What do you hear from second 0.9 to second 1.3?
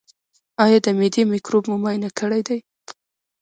معدې